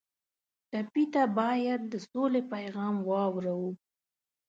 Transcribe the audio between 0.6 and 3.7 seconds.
ټپي ته باید د سولې پیغام واورو.